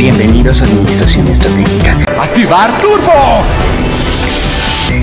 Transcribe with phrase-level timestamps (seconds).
[0.00, 1.92] Bienvenidos a Administración Estratégica.
[2.18, 3.44] ¡Activar Turbo!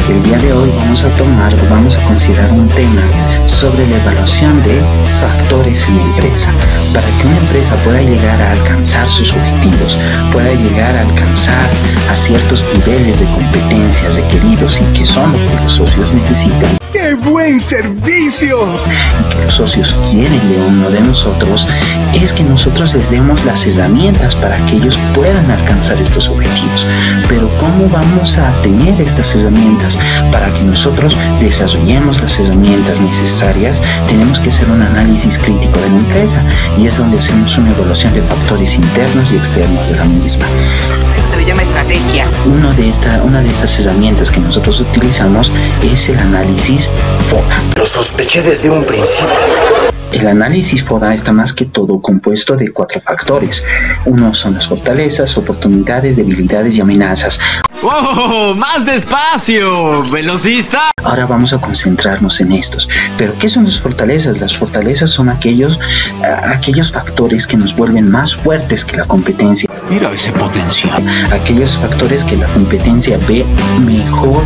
[0.09, 3.03] El día de hoy vamos a tomar o vamos a considerar un tema
[3.45, 4.81] sobre la evaluación de
[5.21, 6.51] factores en la empresa.
[6.95, 9.95] Para que una empresa pueda llegar a alcanzar sus objetivos,
[10.33, 11.69] pueda llegar a alcanzar
[12.09, 16.86] a ciertos niveles de competencias requeridos y que son lo que los socios necesitan.
[17.07, 18.57] ¡Qué buen servicio!
[19.41, 21.65] Los socios quieren de uno de nosotros
[22.13, 26.85] es que nosotros les demos las herramientas para que ellos puedan alcanzar estos objetivos.
[27.29, 29.97] Pero ¿cómo vamos a tener estas herramientas?
[30.33, 35.95] Para que nosotros desarrollemos las herramientas necesarias, tenemos que hacer un análisis crítico de la
[35.95, 36.41] empresa
[36.77, 40.45] y es donde hacemos una evaluación de factores internos y externos de la misma.
[41.31, 42.29] Se le llama estrategia.
[42.45, 45.51] Uno de esta, una de estas herramientas que nosotros utilizamos
[45.81, 46.89] es el análisis
[47.29, 47.61] FODA.
[47.75, 49.33] Lo sospeché desde un principio.
[50.11, 53.63] El análisis FODA está más que todo compuesto de cuatro factores.
[54.05, 57.39] Uno son las fortalezas, oportunidades, debilidades y amenazas.
[57.83, 58.53] ¡Oh!
[58.55, 60.03] ¡Más despacio!
[60.11, 60.91] ¡Velocista!
[61.03, 62.89] Ahora vamos a concentrarnos en estos.
[63.17, 64.39] Pero ¿qué son las fortalezas?
[64.41, 65.79] Las fortalezas son aquellos,
[66.23, 69.69] a- aquellos factores que nos vuelven más fuertes que la competencia.
[69.89, 71.01] Mira ese potencial.
[71.31, 73.45] Aquellos factores que la competencia ve
[73.85, 74.43] mejor,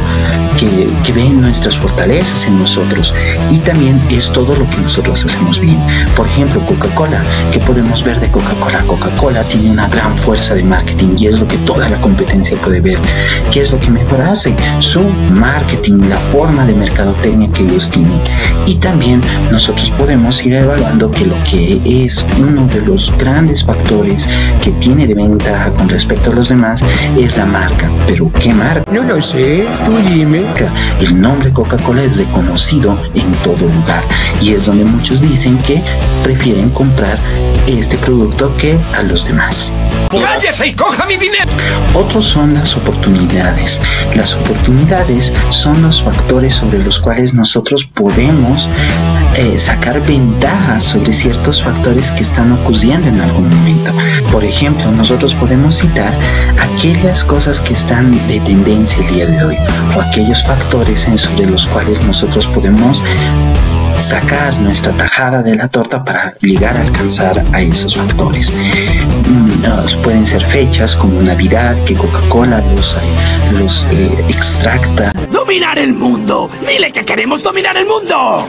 [0.59, 0.68] que,
[1.04, 3.14] que ve nuestras fortalezas en nosotros.
[3.50, 5.80] Y también es todo lo que nosotros hacemos bien.
[6.16, 7.24] Por ejemplo, Coca-Cola.
[7.52, 8.84] ¿Qué podemos ver de Coca-Cola?
[8.86, 12.82] Coca-Cola tiene una gran fuerza de marketing y es lo que toda la competencia puede
[12.82, 13.00] ver.
[13.52, 14.56] ¿Qué es lo que mejor hace?
[14.80, 15.02] Su
[15.34, 18.20] marketing, la forma de mercadotecnia que ellos tienen.
[18.66, 24.28] Y también nosotros podemos ir evaluando que lo que es uno de los grandes factores
[24.62, 26.82] que tiene de ventaja con respecto a los demás
[27.18, 27.92] es la marca.
[28.08, 28.90] Pero ¿qué marca?
[28.92, 30.42] No lo sé, tú dime.
[31.00, 34.04] El nombre Coca-Cola es reconocido en todo lugar
[34.42, 35.82] y es donde muchos dicen que
[36.24, 37.18] prefieren comprar
[37.68, 39.72] este producto que a los demás.
[40.10, 41.52] ¡Cállese y coja mi dinero!
[41.94, 43.11] Otros son las oportunidades.
[44.16, 48.69] Las oportunidades son los factores sobre los cuales nosotros podemos
[49.36, 53.91] eh, sacar ventajas sobre ciertos factores que están ocurriendo en algún momento.
[54.31, 56.13] Por ejemplo, nosotros podemos citar
[56.59, 59.57] aquellas cosas que están de tendencia el día de hoy
[59.96, 63.02] o aquellos factores en sobre los cuales nosotros podemos
[64.01, 68.51] sacar nuestra tajada de la torta para llegar a alcanzar a esos factores.
[70.03, 72.97] Pueden ser fechas como Navidad, que Coca-Cola los,
[73.51, 75.13] los eh, extracta
[75.51, 76.50] ¡Dominar el mundo!
[76.66, 78.47] ¡Dile que queremos dominar el mundo!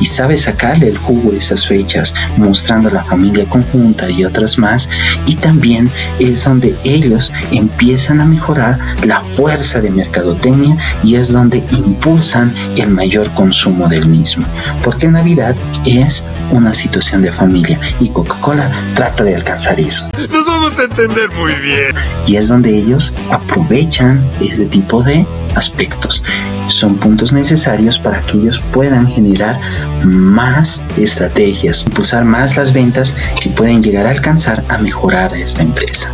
[0.00, 4.88] y sabe sacarle el jugo a esas fechas, mostrando la familia conjunta y otras más,
[5.26, 5.90] y también
[6.20, 12.90] es donde ellos empiezan a mejorar la fuerza de mercadotecnia y es donde impulsan el
[12.90, 14.46] mayor consumo del mismo,
[14.84, 20.08] porque Navidad es una situación de familia y Coca-Cola trata de alcanzar eso.
[20.16, 21.92] Nos vamos a entender muy bien.
[22.26, 25.26] y es donde ellos aprovechan ese tipo de
[25.56, 26.22] aspectos.
[26.68, 29.60] Son puntos necesarios para que ellos puedan generar
[30.04, 35.62] más estrategias, impulsar más las ventas que pueden llegar a alcanzar a mejorar a esta
[35.62, 36.10] empresa.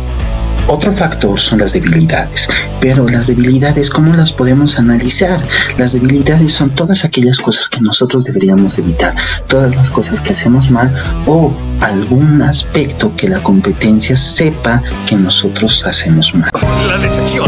[0.67, 2.47] Otro factor son las debilidades,
[2.79, 5.39] pero las debilidades, ¿cómo las podemos analizar?
[5.77, 9.13] Las debilidades son todas aquellas cosas que nosotros deberíamos evitar,
[9.47, 10.93] todas las cosas que hacemos mal
[11.27, 16.49] o algún aspecto que la competencia sepa que nosotros hacemos mal.
[16.87, 17.42] La decepción.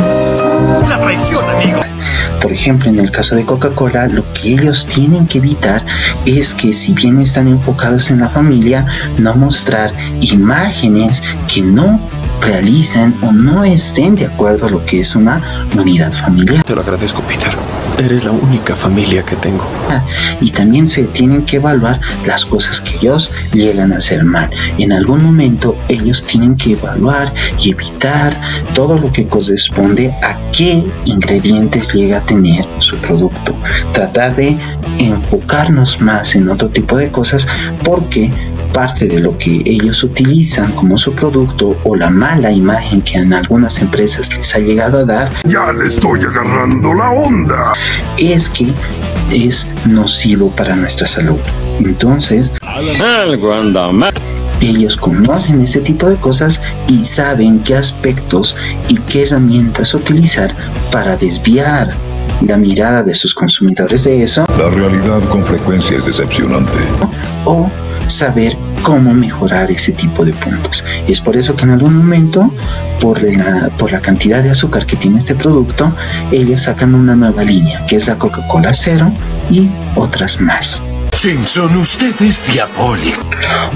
[1.15, 1.79] La traición, amigo.
[2.41, 5.81] Por ejemplo, en el caso de Coca-Cola, lo que ellos tienen que evitar
[6.25, 8.85] es que si bien están enfocados en la familia,
[9.17, 12.01] no mostrar imágenes que no
[12.41, 15.41] realicen o no estén de acuerdo a lo que es una
[15.77, 16.65] unidad familiar.
[16.65, 17.55] Te lo agradezco, Peter.
[17.97, 19.65] Eres la única familia que tengo.
[20.41, 24.49] Y también se tienen que evaluar las cosas que ellos llegan a hacer mal.
[24.77, 28.35] En algún momento ellos tienen que evaluar y evitar
[28.73, 33.55] todo lo que corresponde a qué ingredientes llega a tener su producto.
[33.93, 34.57] Tratar de
[34.97, 37.47] enfocarnos más en otro tipo de cosas
[37.83, 38.29] porque
[38.75, 43.33] parte de lo que ellos utilizan como su producto o la mala imagen que en
[43.33, 47.71] algunas empresas les ha llegado a dar Ya le estoy agarrando la onda.
[48.17, 48.67] es que
[49.31, 51.39] es nocivo para nuestra salud.
[51.79, 52.51] Entonces,
[54.59, 58.57] ellos conocen ese tipo de cosas y saben qué aspectos
[58.89, 60.53] y qué herramientas utilizar
[60.91, 61.93] para desviar
[62.45, 66.77] la mirada de sus consumidores de eso La realidad con frecuencia es decepcionante.
[67.45, 67.69] o
[68.07, 70.85] saber cómo mejorar ese tipo de puntos.
[71.07, 72.51] Es por eso que en algún momento,
[72.99, 75.91] por la, por la cantidad de azúcar que tiene este producto,
[76.31, 79.11] ellos sacan una nueva línea, que es la Coca-Cola Cero
[79.49, 80.81] y otras más.
[81.15, 83.23] Simpson, usted es diabólico.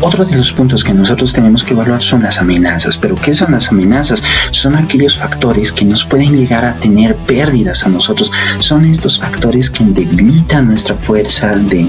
[0.02, 2.98] Otro de los puntos que nosotros tenemos que evaluar son las amenazas.
[2.98, 4.22] ¿Pero qué son las amenazas?
[4.52, 8.32] Son aquellos factores que nos pueden llegar a tener pérdidas a nosotros.
[8.60, 11.88] Son estos factores que debilitan nuestra fuerza de,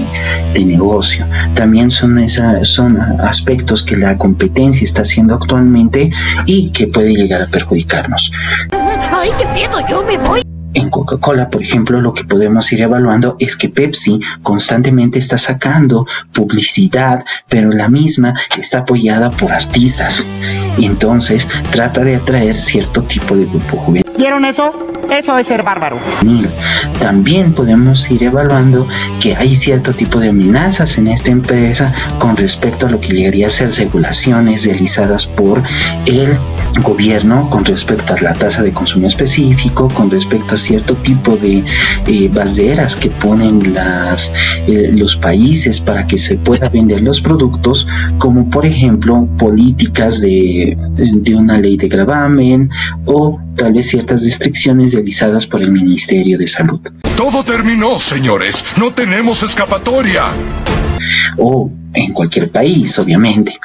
[0.53, 1.27] de negocio.
[1.53, 6.11] También son, esa, son aspectos que la competencia está haciendo actualmente
[6.45, 8.31] y que puede llegar a perjudicarnos.
[8.71, 9.77] ¡Ay, qué miedo!
[9.87, 10.50] ¡Yo me voy!
[10.73, 16.07] En Coca-Cola, por ejemplo, lo que podemos ir evaluando es que Pepsi constantemente está sacando
[16.33, 20.25] publicidad, pero la misma está apoyada por artistas.
[20.77, 24.05] Entonces trata de atraer cierto tipo de grupo juvenil.
[24.17, 24.90] ¿Vieron eso?
[25.09, 25.99] Eso es ser bárbaro.
[26.99, 28.87] También podemos ir evaluando
[29.19, 33.47] que hay cierto tipo de amenazas en esta empresa con respecto a lo que llegaría
[33.47, 35.61] a ser regulaciones realizadas por
[36.05, 36.37] el
[36.79, 41.63] gobierno con respecto a la tasa de consumo específico, con respecto a cierto tipo de
[42.07, 44.31] eh, baseras que ponen las,
[44.67, 47.87] eh, los países para que se pueda vender los productos,
[48.17, 52.69] como por ejemplo políticas de, de una ley de gravamen
[53.05, 56.79] o tal vez ciertas restricciones realizadas por el Ministerio de Salud.
[57.15, 58.65] Todo terminó, señores.
[58.79, 60.23] No tenemos escapatoria.
[61.37, 63.59] O en cualquier país, obviamente.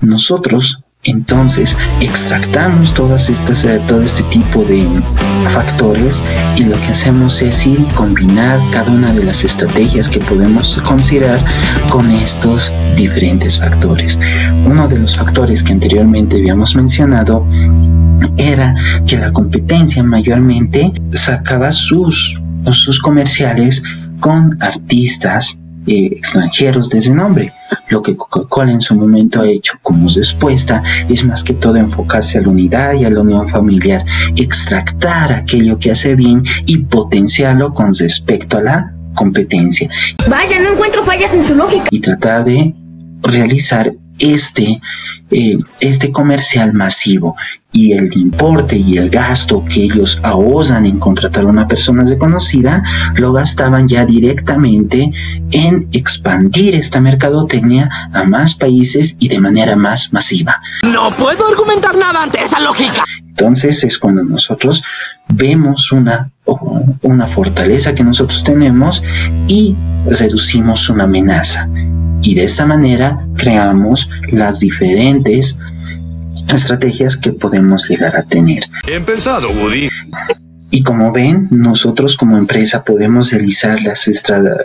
[0.00, 4.86] Nosotros entonces extractamos todas estas, eh, todo este tipo de
[5.48, 6.20] factores
[6.56, 10.78] y lo que hacemos es ir y combinar cada una de las estrategias que podemos
[10.84, 11.42] considerar
[11.88, 14.18] con estos diferentes factores.
[14.66, 17.46] Uno de los factores que anteriormente habíamos mencionado
[18.36, 18.74] era
[19.06, 22.40] que la competencia mayormente sacaba sus,
[22.72, 23.82] sus comerciales
[24.20, 27.54] con artistas eh, extranjeros de renombre.
[27.88, 32.38] Lo que Coca-Cola en su momento ha hecho como respuesta es más que todo enfocarse
[32.38, 34.04] a la unidad y a la unión familiar,
[34.36, 39.88] extractar aquello que hace bien y potenciarlo con respecto a la competencia.
[40.28, 41.86] Vaya, no encuentro fallas en su lógica.
[41.90, 42.74] Y tratar de
[43.22, 44.80] realizar este,
[45.30, 47.36] eh, este comercial masivo
[47.72, 52.82] y el importe y el gasto que ellos ahorran en contratar a una persona desconocida
[53.14, 55.12] lo gastaban ya directamente
[55.50, 60.60] en expandir esta mercadotecnia a más países y de manera más masiva.
[60.82, 63.04] No puedo argumentar nada ante esa lógica.
[63.28, 64.84] Entonces es cuando nosotros
[65.28, 66.30] vemos una,
[67.02, 69.02] una fortaleza que nosotros tenemos
[69.48, 69.76] y
[70.06, 71.68] reducimos una amenaza.
[72.22, 75.58] Y de esta manera creamos las diferentes
[76.52, 78.64] estrategias que podemos llegar a tener.
[78.86, 79.88] Bien pensado, Woody.
[80.72, 84.08] Y como ven, nosotros como empresa podemos realizar las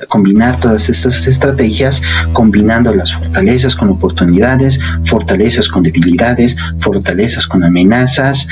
[0.08, 2.02] combinar todas estas estrategias,
[2.32, 8.48] combinando las fortalezas con oportunidades, fortalezas con debilidades, fortalezas con amenazas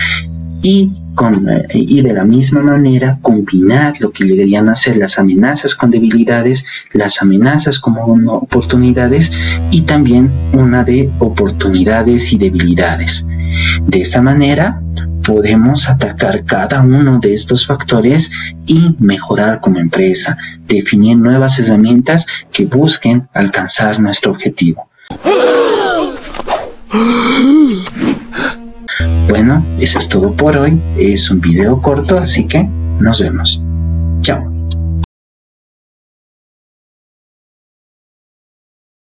[0.64, 5.92] eh, y de la misma manera combinar lo que llegarían a ser las amenazas con
[5.92, 9.32] debilidades, las amenazas como oportunidades
[9.72, 13.28] y también una de oportunidades y debilidades.
[13.86, 14.82] De esta manera
[15.24, 18.32] podemos atacar cada uno de estos factores
[18.66, 24.90] y mejorar como empresa, definir nuevas herramientas que busquen alcanzar nuestro objetivo.
[29.46, 30.82] Bueno, eso es todo por hoy.
[30.98, 33.62] Es un video corto, así que nos vemos.
[34.22, 34.53] Chao.